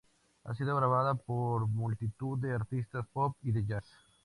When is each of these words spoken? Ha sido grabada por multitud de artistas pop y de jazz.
Ha 0.45 0.55
sido 0.55 0.75
grabada 0.75 1.13
por 1.13 1.67
multitud 1.67 2.39
de 2.39 2.53
artistas 2.53 3.05
pop 3.13 3.37
y 3.43 3.51
de 3.51 3.67
jazz. 3.67 3.85